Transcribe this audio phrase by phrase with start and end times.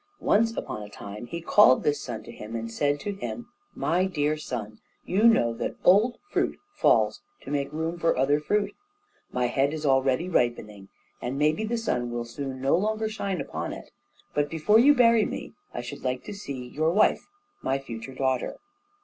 [0.19, 4.05] Once upon a time he called this son to him and said to him: "My
[4.05, 4.79] dear son!
[5.05, 8.73] you know that old fruit falls to make room for other fruit.
[9.31, 10.89] My head is already ripening,
[11.21, 13.91] and maybe the sun will soon no longer shine upon it;
[14.33, 17.27] but before you bury me, I should like to see your wife,
[17.61, 18.57] my future daughter.